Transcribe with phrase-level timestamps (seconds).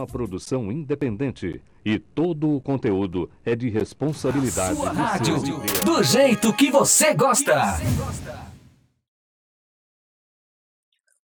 [0.00, 5.36] uma produção independente e todo o conteúdo é de responsabilidade Sua rádio,
[5.84, 7.54] do jeito que você gosta.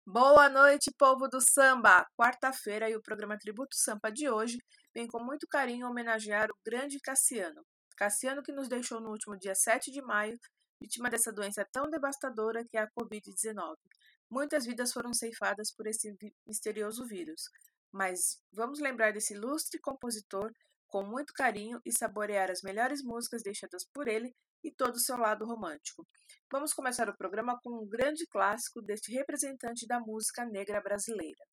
[0.06, 2.06] Boa noite, povo do samba!
[2.18, 4.56] Quarta-feira e o programa Tributo Sampa de hoje
[4.94, 7.62] vem com muito carinho homenagear o grande Cassiano.
[7.96, 10.38] Cassiano que nos deixou no último dia 7 de maio,
[10.80, 13.74] vítima dessa doença tão devastadora que é a Covid-19.
[14.30, 16.14] Muitas vidas foram ceifadas por esse
[16.46, 17.42] misterioso vírus,
[17.92, 20.52] mas vamos lembrar desse ilustre compositor
[20.88, 25.16] com muito carinho e saborear as melhores músicas deixadas por ele e todo o seu
[25.16, 26.06] lado romântico.
[26.50, 31.44] Vamos começar o programa com um grande clássico deste representante da música negra brasileira.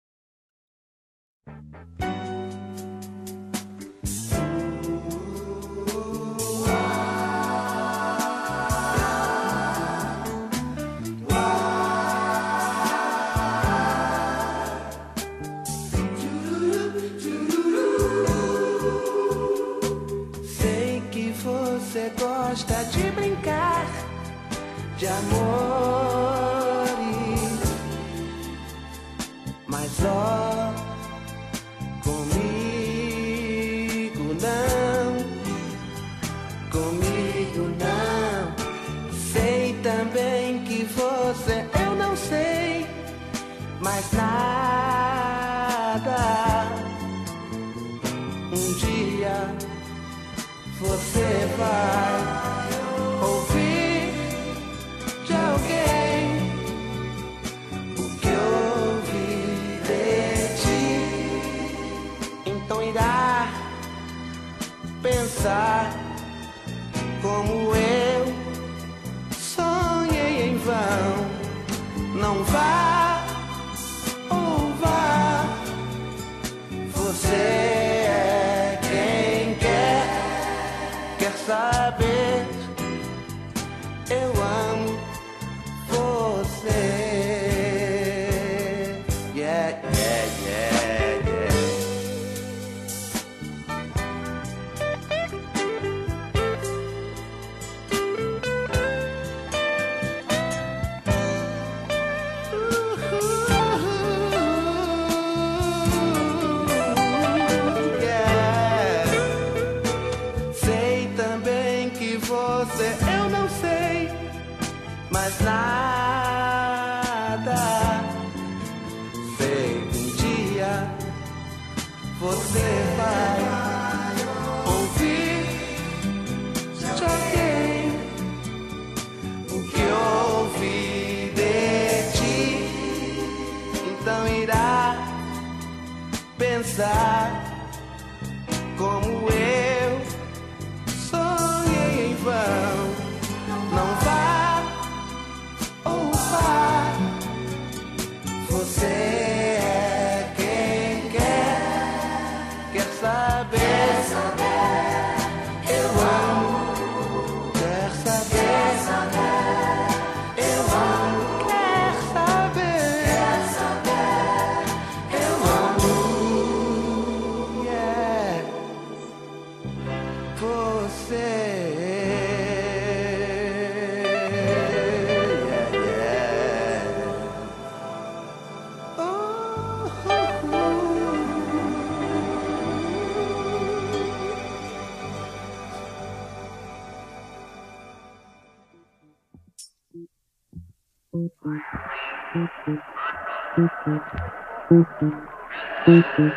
[195.89, 196.30] Thank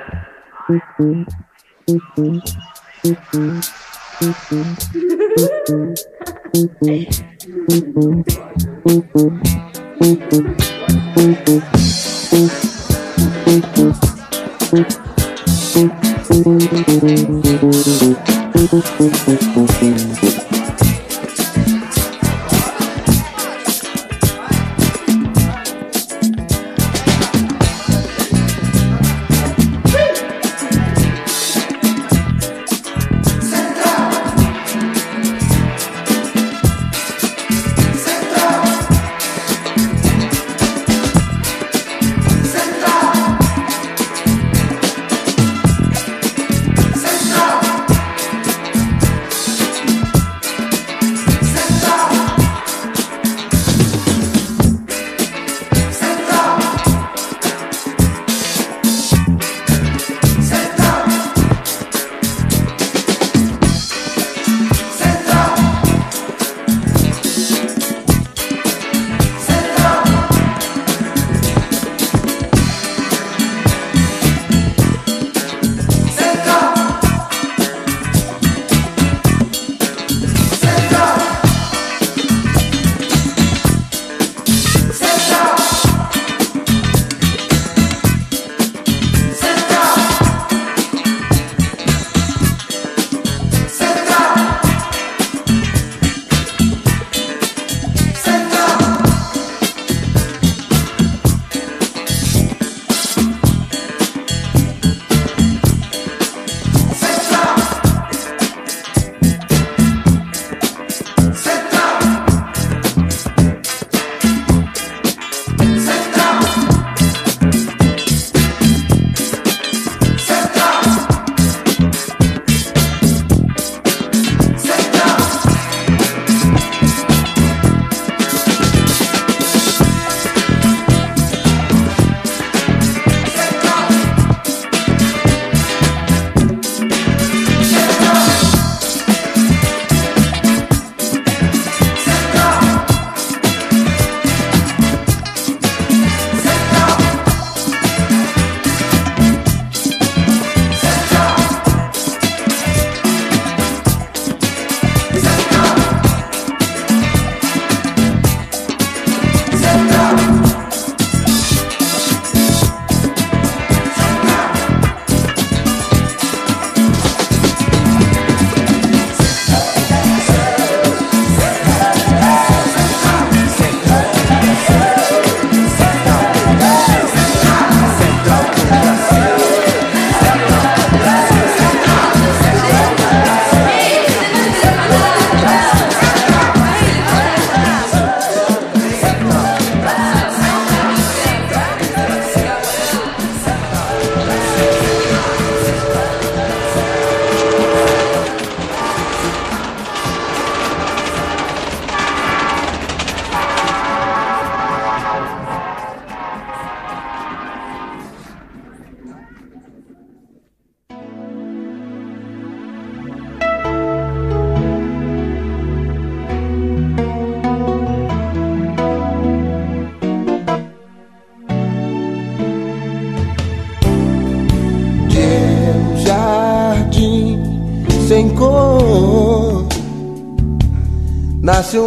[8.36, 8.41] you.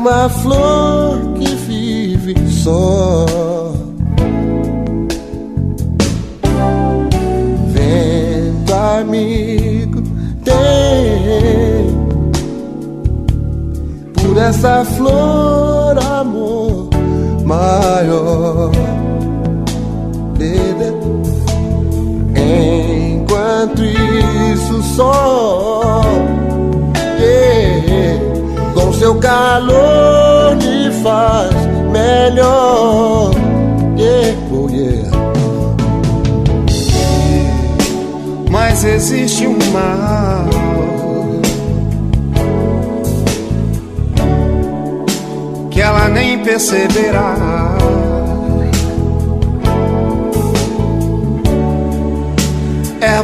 [0.06, 0.65] Nasce uma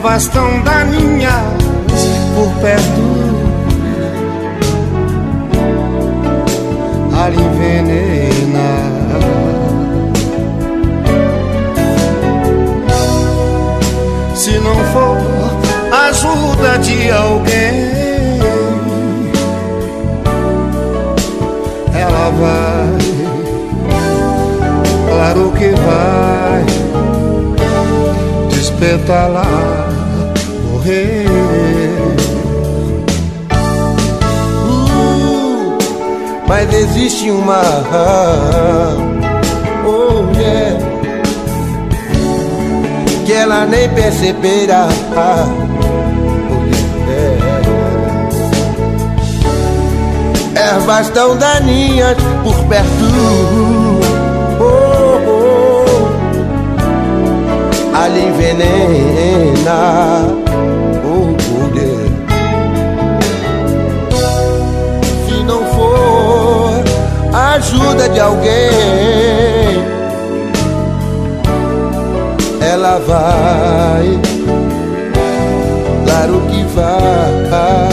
[0.03, 1.61] Ervas tão daninhas
[2.33, 3.03] por perto,
[7.13, 8.69] a envenena.
[14.33, 15.19] Se não for
[16.07, 18.39] ajuda de alguém,
[21.93, 22.97] ela vai,
[25.07, 26.65] claro que vai
[28.49, 29.90] despetalar,
[30.81, 31.25] morrer.
[34.63, 35.77] Uh,
[36.47, 37.61] mas existe uma.
[39.85, 40.79] Oh yeah.
[43.25, 44.87] Que ela nem perceberá.
[45.15, 46.65] Oh,
[47.09, 47.51] yeah.
[50.55, 52.89] Ervas tão daninhas por perto.
[54.59, 56.07] Oh, oh.
[57.95, 59.81] Ali envenena.
[67.33, 68.49] A ajuda de alguém,
[72.61, 74.19] ela vai,
[76.05, 77.90] claro que vai,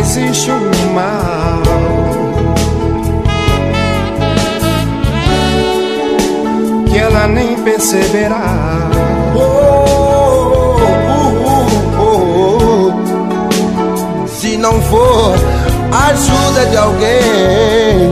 [0.00, 1.62] existe um mal
[6.86, 8.88] que ela nem perceberá.
[9.36, 10.76] Oh,
[11.98, 14.26] oh, oh.
[14.26, 15.34] Se não for
[15.92, 18.10] a ajuda de alguém,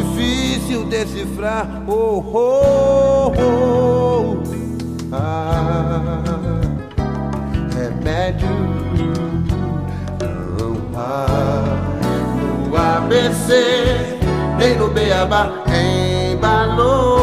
[0.00, 1.82] difícil decifrar.
[1.86, 4.36] Oh, oh, oh.
[5.12, 6.22] Ah,
[7.74, 8.48] remédio
[10.58, 11.26] não há
[12.36, 14.18] no ABC,
[14.58, 15.64] nem no Beabá,
[16.32, 17.19] embalou,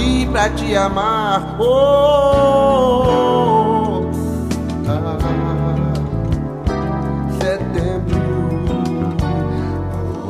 [0.00, 1.56] parti pra te amar.
[1.58, 4.10] Oh, oh, oh.
[4.88, 5.92] Ah,
[7.40, 8.18] setembro,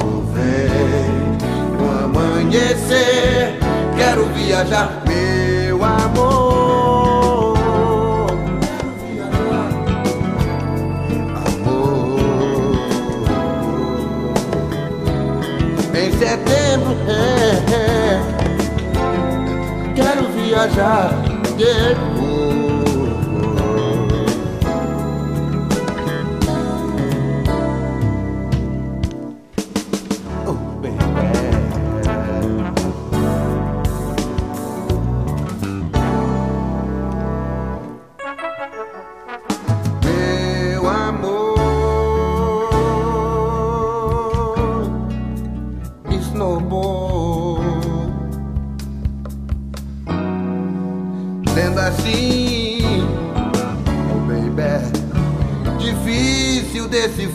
[0.02, 1.38] oh, vem
[1.78, 3.58] o amanhecer.
[3.96, 6.49] Quero viajar, meu amor.
[20.60, 22.09] Raja did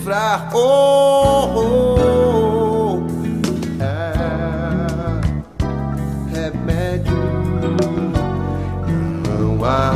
[0.05, 0.49] decifrar.
[0.53, 3.03] Oh, oh,
[3.81, 4.13] é
[6.33, 7.15] remédio.
[9.27, 9.91] Não há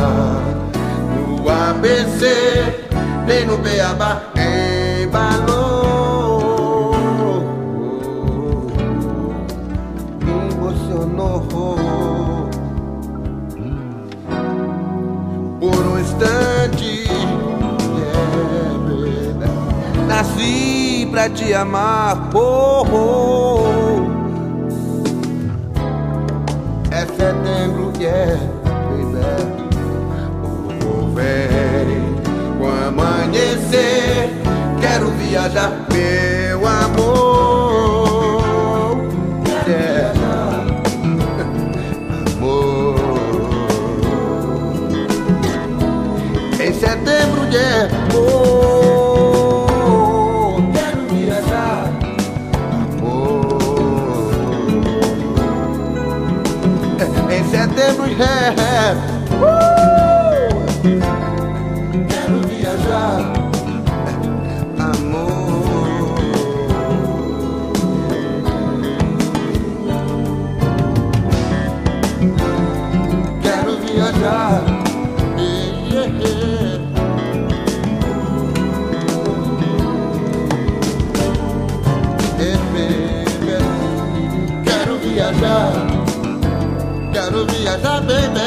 [1.16, 2.25] no ABC
[3.28, 4.28] nem no Beabá
[21.19, 22.29] nasci pra te amar.
[22.33, 24.09] Oh, oh.
[26.91, 28.39] É setembro, yeah,
[28.89, 29.17] baby.
[30.85, 32.15] Oh, vem
[32.57, 34.29] com amanhecer.
[34.79, 38.39] Quero viajar, meu amor.
[39.67, 40.13] Yeah.
[42.39, 42.95] Amor.
[46.59, 47.99] Em setembro, yeah.
[58.19, 59.09] Setembro,
[87.69, 88.39] Quero viajar, baby.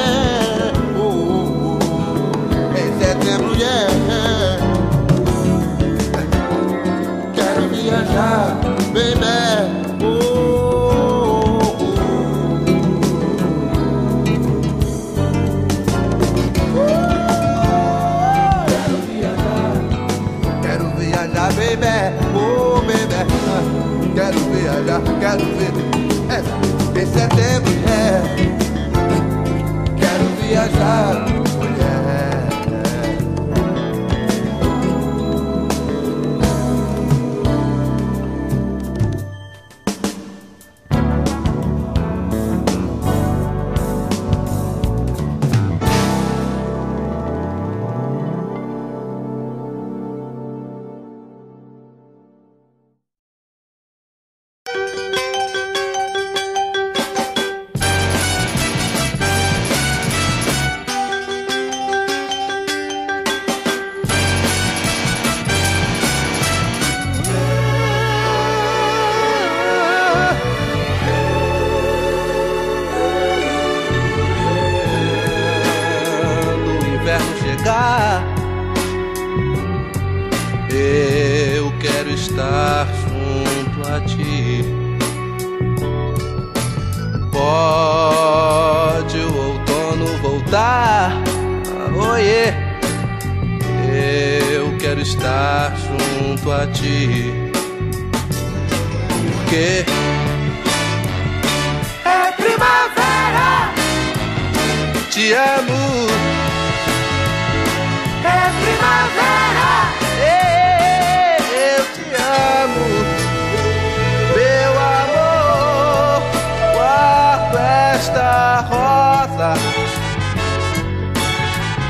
[0.97, 2.77] Oh, oh, oh.
[2.77, 3.92] Em setembro, yeah.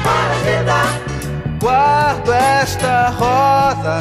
[0.05, 0.91] Para te dar.
[1.61, 3.99] Guardo esta rosa.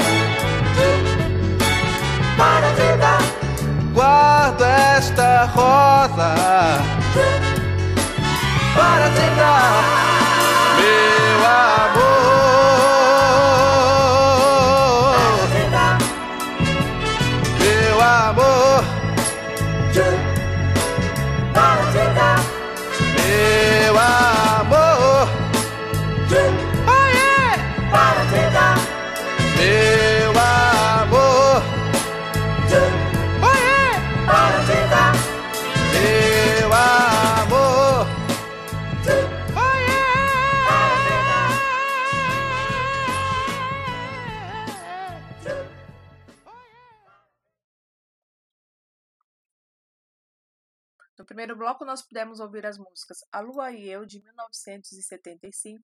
[2.38, 3.22] Para te dar.
[3.94, 4.66] Guardo
[4.98, 6.82] esta rosa
[8.76, 10.21] para te dar
[51.32, 55.82] primeiro bloco, nós pudemos ouvir as músicas A Lua e Eu, de 1975,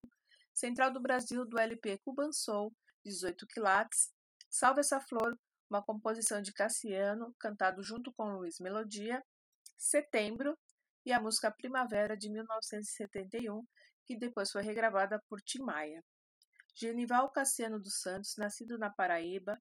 [0.54, 4.12] Central do Brasil, do LP Cuban Soul, 18 quilates,
[4.50, 9.24] Salve essa Flor, uma composição de Cassiano, cantado junto com Luiz Melodia,
[9.78, 10.58] Setembro,
[11.06, 13.66] e a música Primavera, de 1971,
[14.06, 16.04] que depois foi regravada por Tim Maia.
[16.76, 19.58] Genival Cassiano dos Santos, nascido na Paraíba,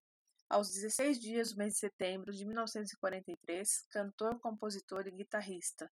[0.49, 5.91] aos 16 dias do mês de setembro de 1943, cantor, compositor e guitarrista.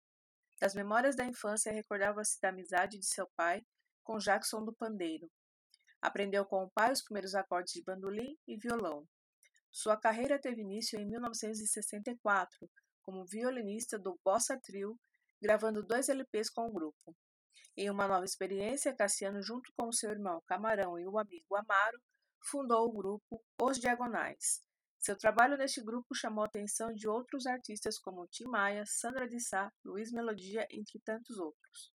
[0.60, 3.64] Das memórias da infância, recordava-se da amizade de seu pai
[4.04, 5.30] com Jackson do Pandeiro.
[6.00, 9.06] Aprendeu com o pai os primeiros acordes de bandolim e violão.
[9.70, 12.70] Sua carreira teve início em 1964,
[13.02, 15.00] como violinista do Bossa Trio,
[15.40, 17.16] gravando dois LPs com o grupo.
[17.76, 21.98] Em uma nova experiência, Cassiano, junto com seu irmão Camarão e o amigo Amaro,
[22.44, 24.62] fundou o grupo Os Diagonais.
[24.98, 29.40] Seu trabalho neste grupo chamou a atenção de outros artistas como Tim Maia, Sandra de
[29.40, 31.92] Sá, Luiz Melodia, entre tantos outros.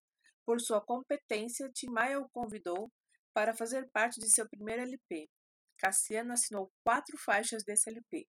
[0.44, 2.90] Por sua competência, Tim Maia o convidou
[3.34, 5.28] para fazer parte de seu primeiro LP.
[5.78, 8.26] Cassiano assinou quatro faixas desse LP.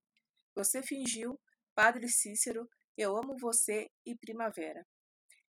[0.56, 1.40] Você Fingiu,
[1.76, 4.84] Padre Cícero, Eu Amo Você e Primavera.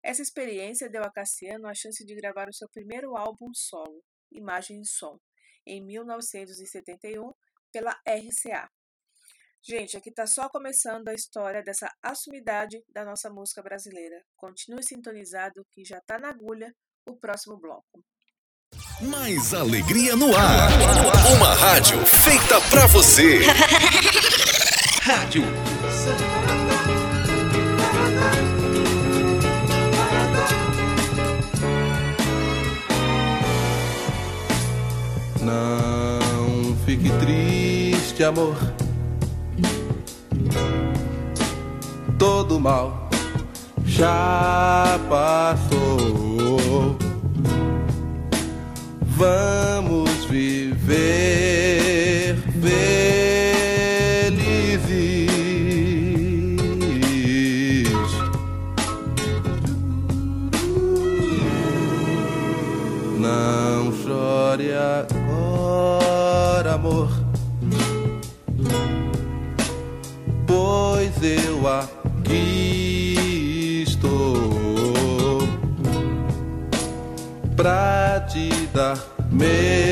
[0.04, 4.82] Essa experiência deu a Cassiano a chance de gravar o seu primeiro álbum solo, Imagem
[4.82, 5.20] e Som,
[5.66, 7.32] em 1971
[7.72, 8.70] pela RCA.
[9.64, 14.24] Gente, aqui está só começando a história dessa assumidade da nossa música brasileira.
[14.36, 16.74] Continue sintonizado que já está na agulha
[17.08, 18.04] o próximo bloco.
[19.02, 20.70] Mais alegria no ar.
[21.38, 23.40] Uma rádio feita para você.
[25.04, 25.44] rádio
[35.42, 38.56] Não fique triste, amor.
[42.20, 43.10] Todo mal
[43.84, 46.96] já passou.
[49.02, 51.51] Vamos viver
[71.62, 73.14] eu aqui
[73.88, 75.38] estou
[77.56, 78.98] pra te dar
[79.32, 79.91] meu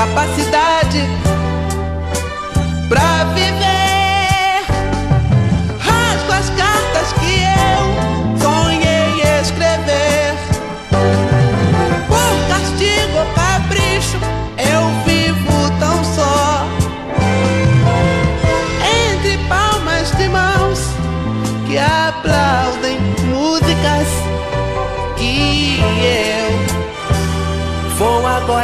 [0.00, 1.06] capacidade
[2.88, 3.69] pra viver.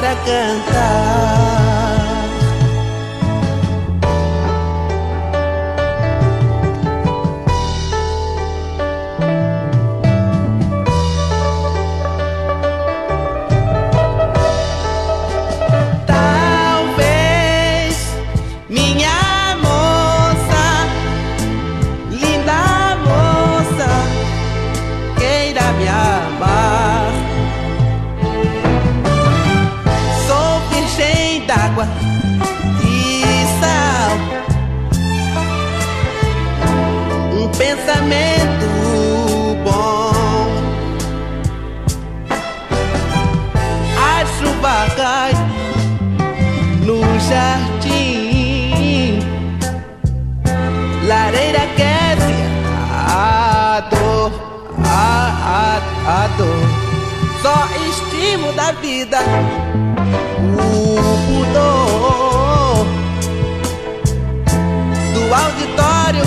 [0.06, 1.55] Agora cantar.
[58.86, 59.18] Vida.
[60.58, 60.96] O
[61.26, 62.86] pudor
[65.14, 66.24] do auditório.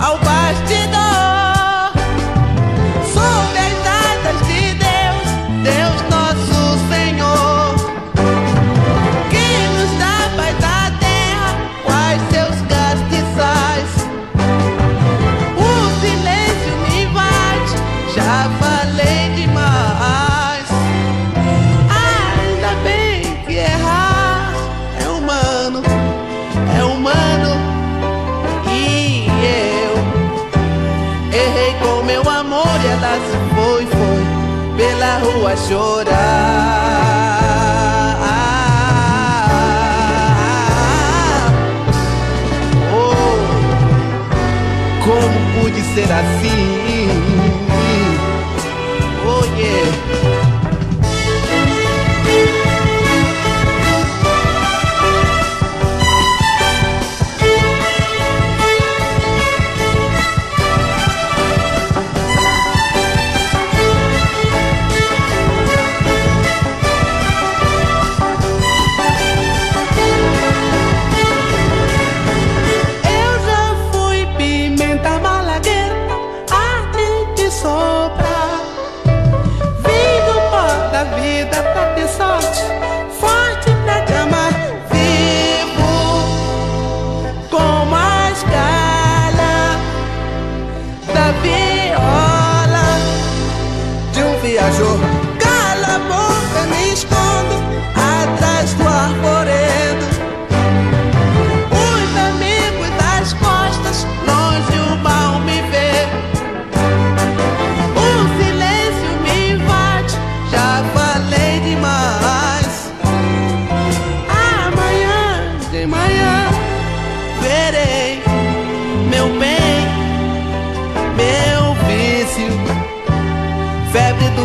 [0.00, 1.09] Ao bastidor.
[35.70, 35.99] A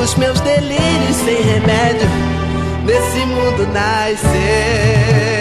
[0.06, 2.08] dos meus delírios sem remédio,
[2.86, 5.35] nesse mundo nascer.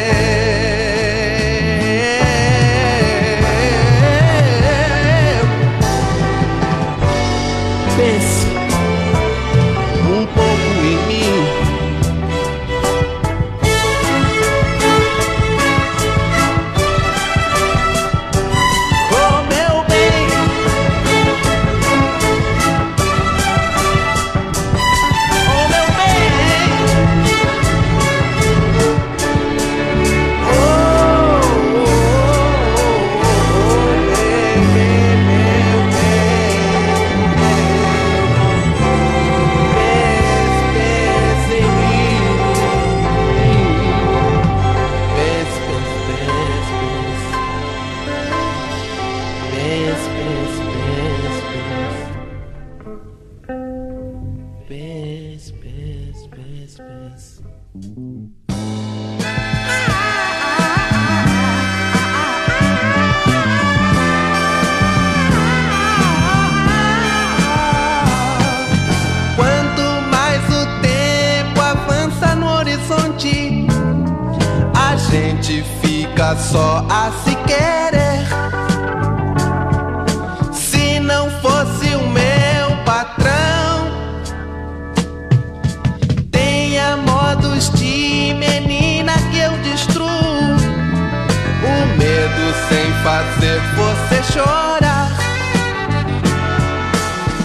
[92.35, 95.11] tudo sem fazer você chorar.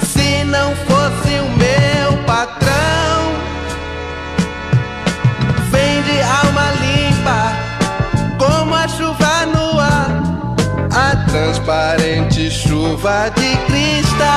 [0.04, 3.34] Se não fosse o meu patrão,
[5.72, 7.54] vem de alma limpa,
[8.38, 10.24] como a chuva no ar,
[10.92, 14.30] a transparente chuva de cristal.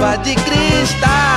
[0.00, 1.29] chuva de cristal.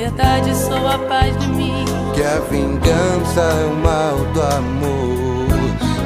[0.00, 1.84] verdade sou a paz de mim.
[2.14, 5.48] Que a vingança é o mal do amor,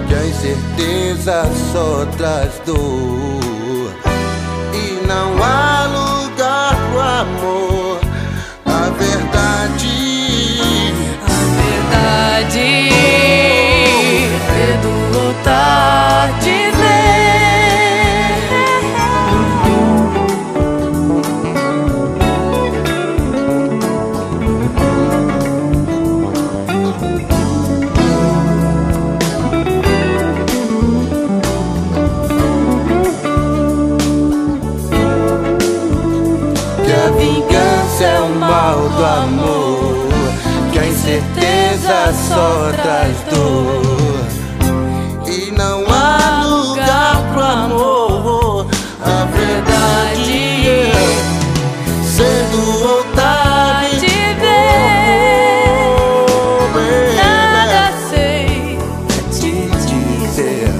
[0.09, 3.93] que a incerteza só traz dor.
[4.73, 8.01] E não há lugar pro amor,
[8.65, 10.61] a verdade.
[11.27, 12.89] A verdade.
[14.49, 16.12] Perdoou-te.
[42.77, 44.27] traz dor
[45.27, 48.67] E não há lugar pro amor.
[49.01, 50.93] A verdade é
[52.05, 54.07] Sendo vontade de
[54.41, 54.93] ver
[56.79, 57.15] é.
[57.17, 58.79] Nada sei
[59.31, 60.71] te dizer.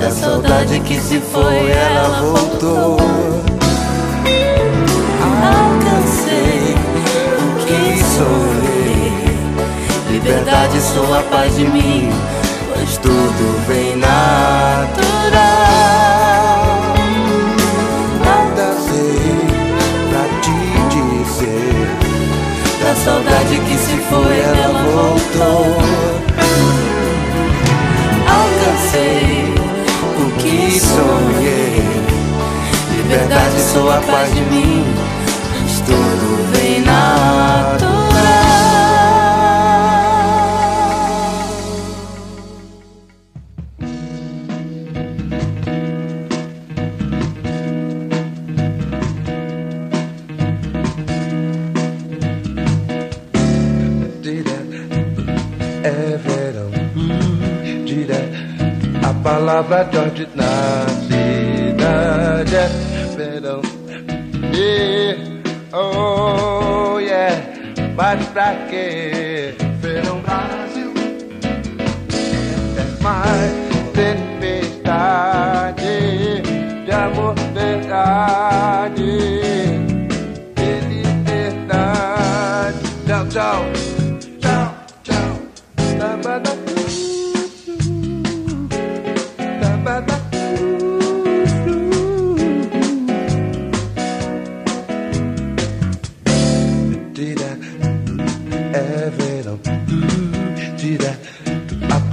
[0.00, 2.95] É da saudade que se foi, ela voltou.
[10.96, 12.10] Sou a paz de mim,
[12.72, 14.16] pois tudo vem natural.
[18.24, 19.44] Nada sei
[20.08, 20.58] pra te
[20.94, 21.86] dizer.
[22.82, 25.66] Da saudade que se foi, ela voltou.
[28.38, 29.54] Alcancei
[30.16, 31.84] o que sonhei.
[32.96, 34.82] Liberdade, sou a paz de mim,
[59.66, 60.86] palavra George na
[62.52, 62.68] é
[63.16, 63.60] verão.
[64.54, 65.20] Yeah,
[65.72, 67.36] oh yeah,
[67.96, 70.92] mas pra que verão Brasil?
[72.78, 73.52] É mais
[73.92, 74.82] tempestade
[76.84, 79.02] de amor, verdade,
[80.54, 82.78] de liberdade.
[83.06, 83.75] Tchau, tchau,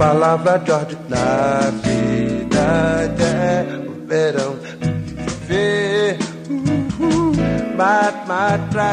[0.04, 4.56] palavra George na cidade é o verão.
[5.46, 6.18] Vê,
[6.50, 7.32] uhul,
[7.74, 8.90] mas, mas pra?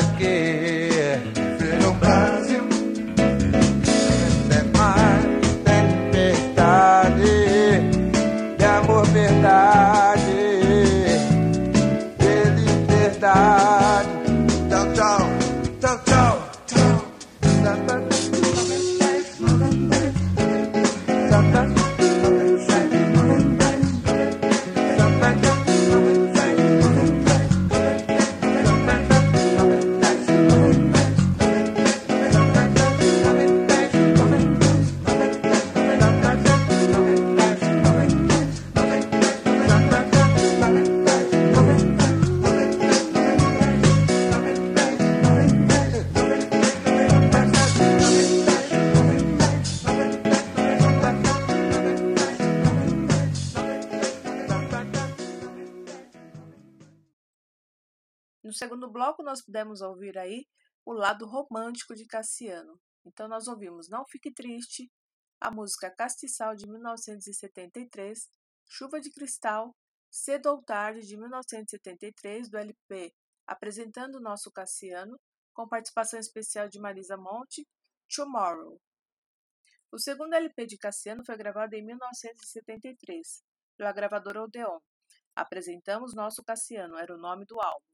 [59.12, 60.46] Bloco, nós pudemos ouvir aí
[60.86, 62.80] o lado romântico de Cassiano.
[63.06, 64.90] Então, nós ouvimos Não Fique Triste,
[65.40, 68.30] a música Castiçal de 1973,
[68.70, 69.76] Chuva de Cristal,
[70.10, 73.14] Cedo ou Tarde de 1973, do LP
[73.48, 75.20] Apresentando o Nosso Cassiano,
[75.54, 77.68] com participação especial de Marisa Monte,
[78.16, 78.80] Tomorrow.
[79.92, 83.44] O segundo LP de Cassiano foi gravado em 1973,
[83.76, 84.80] pela gravadora Odeon.
[85.36, 87.91] Apresentamos Nosso Cassiano, era o nome do álbum.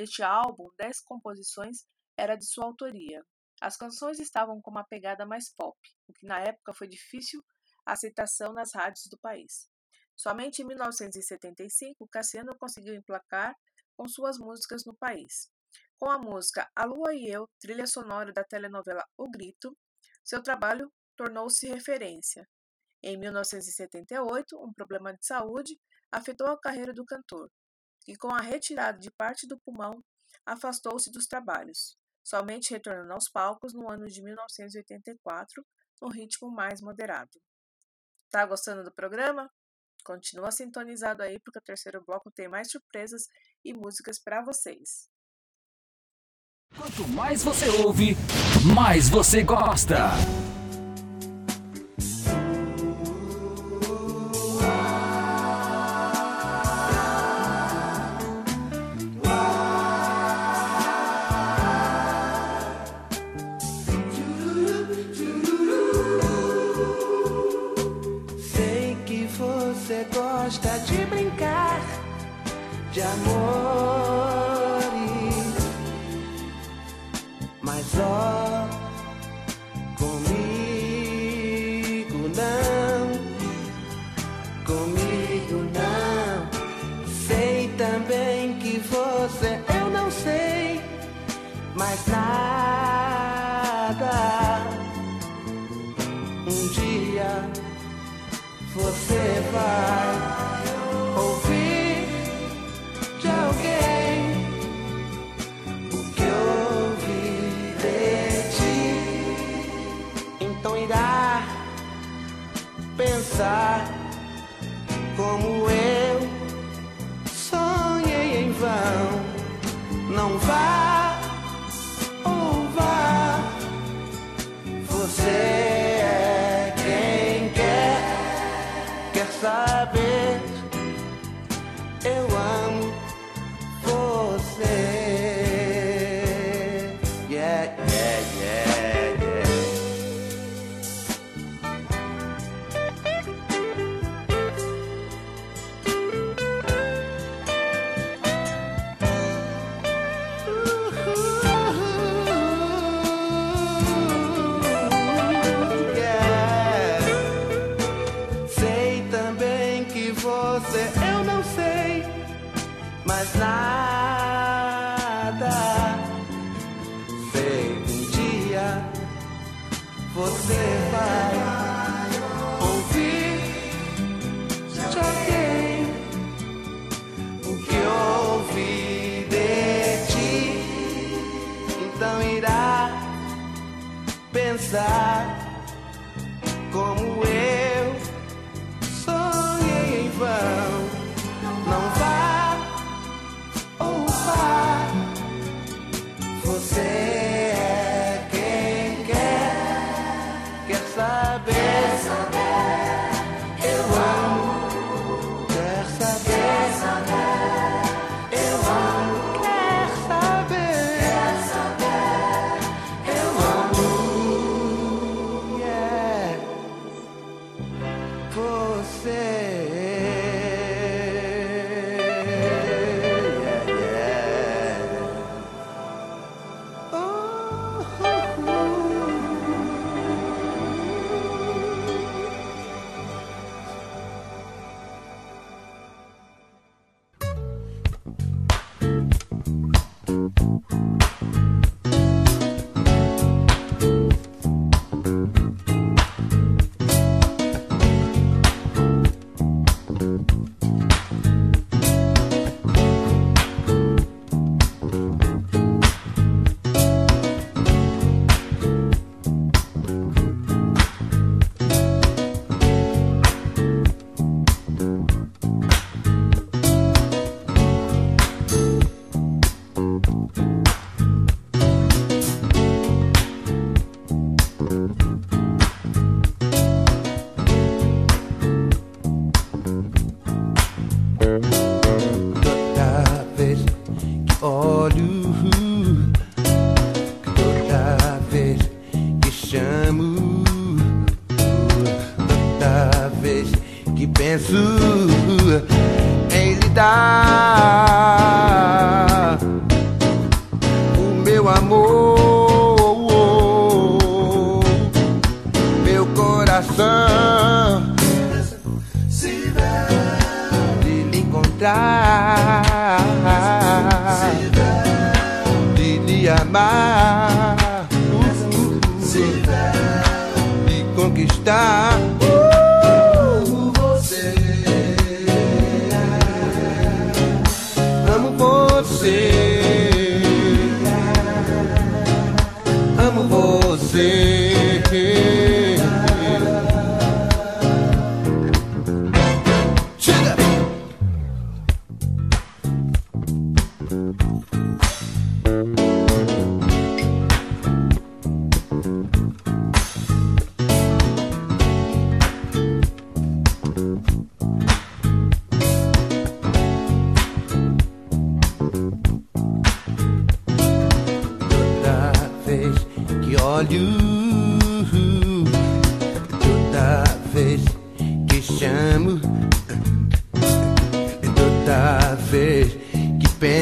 [0.00, 1.84] Neste álbum, dez composições
[2.16, 3.22] era de sua autoria.
[3.60, 5.76] As canções estavam com uma pegada mais pop,
[6.08, 7.44] o que na época foi difícil
[7.84, 9.68] a aceitação nas rádios do país.
[10.16, 13.54] Somente em 1975, Cassiano conseguiu emplacar
[13.94, 15.50] com suas músicas no país.
[15.98, 19.76] Com a música A Lua e Eu, trilha sonora da telenovela O Grito,
[20.24, 22.48] seu trabalho tornou-se referência.
[23.02, 25.78] Em 1978, um problema de saúde
[26.10, 27.50] afetou a carreira do cantor,
[28.00, 30.02] que com a retirada de parte do pulmão
[30.44, 35.64] afastou-se dos trabalhos, somente retornando aos palcos no ano de 1984,
[36.00, 37.40] num ritmo mais moderado.
[38.30, 39.50] Tá gostando do programa?
[40.04, 43.26] Continua sintonizado aí porque o terceiro bloco tem mais surpresas
[43.64, 45.08] e músicas para vocês.
[46.76, 48.14] Quanto mais você ouve,
[48.74, 50.10] mais você gosta.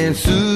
[0.09, 0.48] Que penso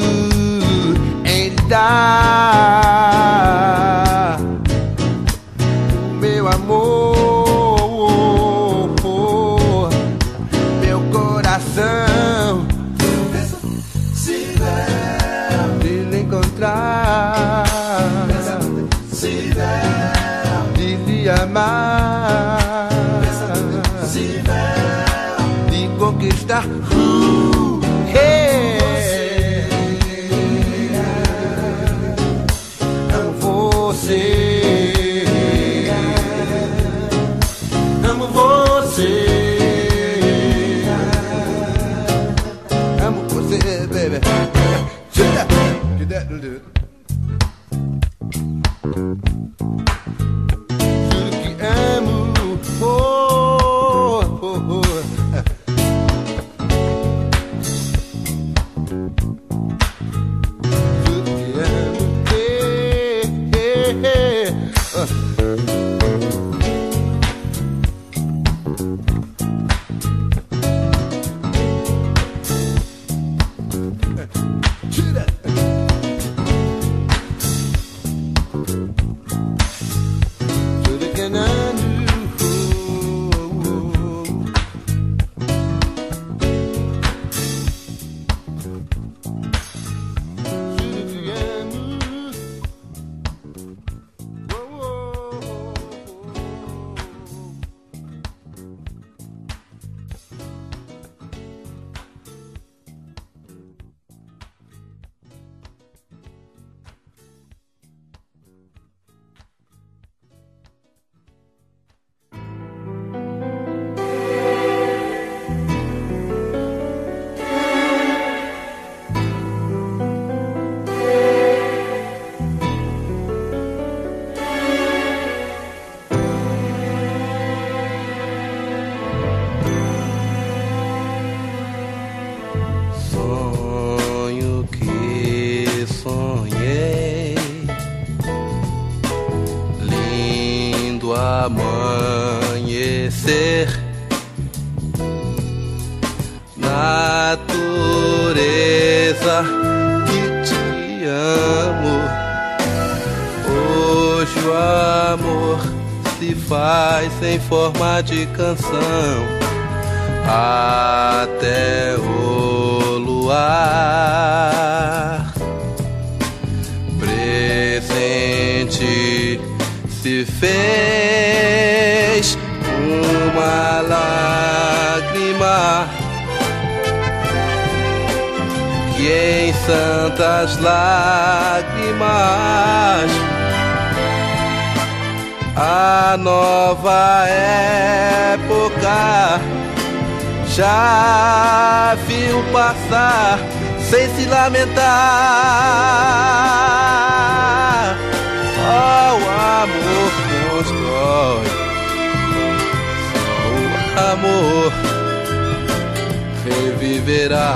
[206.44, 207.50] reviverá.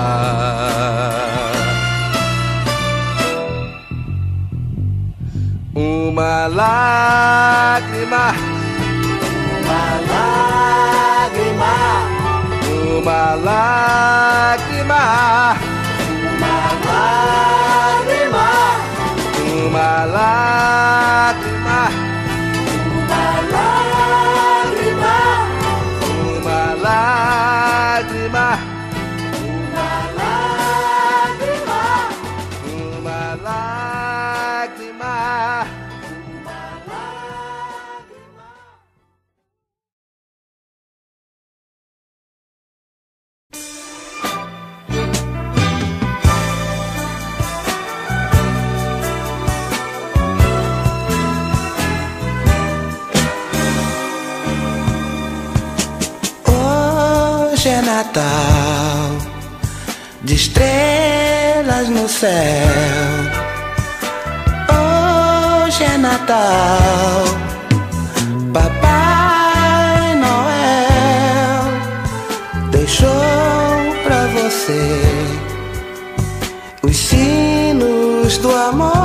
[5.74, 8.34] Uma lágrima,
[9.60, 11.74] uma lágrima,
[12.98, 15.02] uma lágrima,
[16.38, 18.48] uma lágrima,
[19.66, 21.47] uma lágrima,
[58.18, 59.16] Natal,
[60.22, 62.66] de estrelas no céu.
[64.74, 67.24] Hoje é Natal,
[68.52, 71.62] Papai Noel
[72.72, 73.08] deixou
[74.02, 75.00] pra você
[76.82, 78.97] os sinos do amor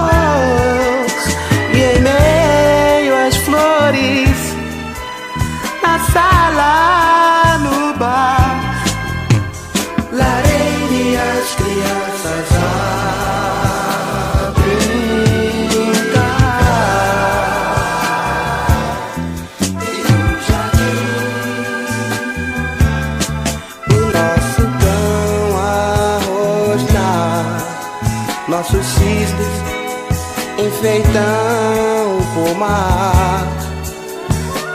[28.53, 29.55] nossos cisnes
[30.59, 33.47] enfeitam o pomar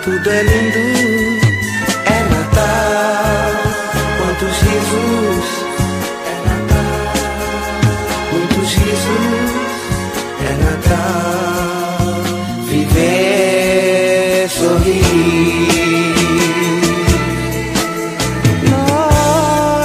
[0.02, 0.78] tudo é lindo,
[2.06, 3.52] é Natal.
[4.18, 5.46] Quantos risos,
[6.26, 7.12] é Natal.
[8.32, 9.52] Muitos risos,
[10.40, 12.22] é Natal.
[12.68, 15.68] Viver, sorrir.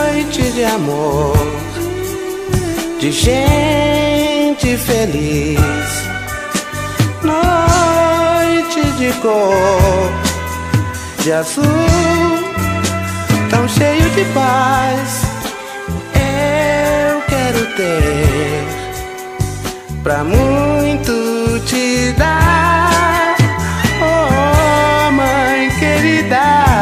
[0.06, 1.38] Noite de amor,
[3.00, 3.73] de gente
[5.04, 5.60] feliz
[7.22, 10.12] noite de cor,
[11.22, 11.64] de azul,
[13.50, 15.24] tão cheio de paz.
[16.16, 18.64] Eu quero ter
[20.04, 23.36] pra muito te dar,
[24.02, 26.73] oh mãe querida,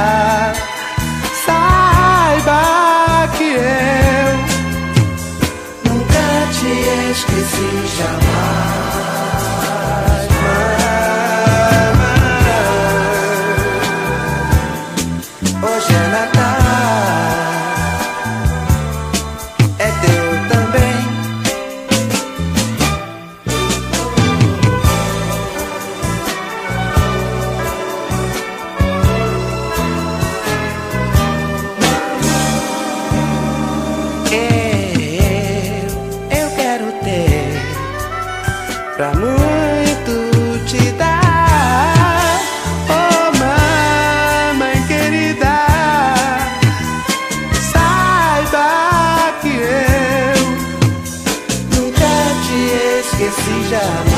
[53.72, 54.11] shine.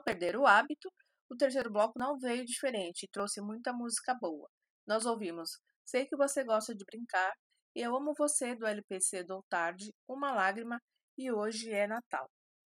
[0.00, 0.90] Perder o hábito,
[1.28, 4.48] o terceiro bloco não veio diferente e trouxe muita música boa.
[4.86, 5.50] Nós ouvimos
[5.84, 7.32] Sei que você gosta de brincar
[7.74, 10.80] e Eu amo você do LPC do Tarde, Uma Lágrima
[11.18, 12.30] e Hoje é Natal.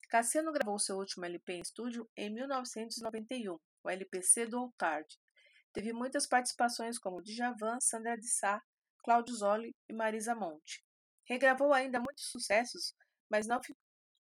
[0.10, 5.18] Cassiano gravou seu último LP em estúdio em 1991, o LPC do Tarde.
[5.74, 8.62] Teve muitas participações como Djavan, Sandra de Sá,
[9.04, 10.84] Cláudio Zoli e Marisa Monte.
[11.28, 12.94] Regravou ainda muitos sucessos,
[13.30, 13.60] mas não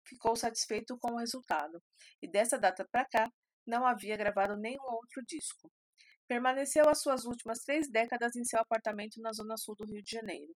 [0.06, 1.82] ficou satisfeito com o resultado,
[2.22, 3.32] e dessa data para cá
[3.66, 5.72] não havia gravado nenhum outro disco.
[6.28, 10.12] Permaneceu as suas últimas três décadas em seu apartamento na zona sul do Rio de
[10.12, 10.54] Janeiro.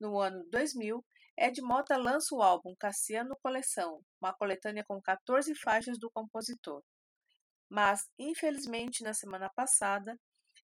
[0.00, 1.04] No ano 2000,
[1.36, 6.82] Ed Mota lança o álbum Cassiano Coleção, uma coletânea com 14 faixas do compositor.
[7.68, 10.18] Mas, infelizmente, na semana passada,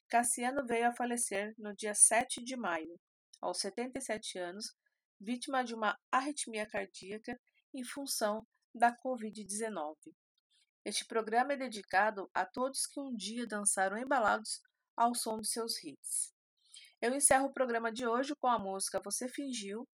[0.08, 3.00] Cassiano veio a falecer no dia 7 de maio,
[3.40, 4.74] aos 77 anos,
[5.20, 7.38] vítima de uma arritmia cardíaca
[7.74, 9.96] em função da Covid-19.
[10.84, 14.60] Este programa é dedicado a todos que um dia dançaram embalados
[14.96, 16.32] ao som de seus hits.
[17.00, 19.88] Eu encerro o programa de hoje com a música Você Fingiu,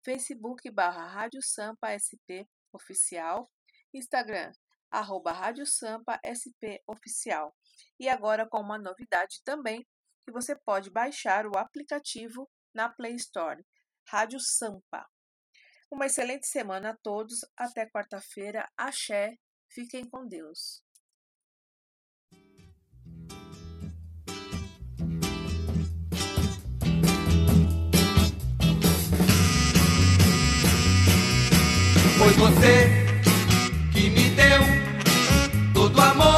[0.04, 3.50] Facebook barra Rádio Sampa SP Oficial,
[3.94, 4.52] Instagram
[4.90, 7.54] arroba Rádio Sampa SP Oficial.
[7.98, 9.86] E agora com uma novidade também,
[10.24, 13.64] que você pode baixar o aplicativo na Play Store,
[14.06, 15.06] Rádio Sampa.
[15.90, 19.36] Uma excelente semana a todos, até quarta-feira, axé,
[19.70, 20.82] fiquem com Deus.
[32.18, 33.08] Foi você
[33.92, 34.77] que me deu
[35.98, 36.37] todo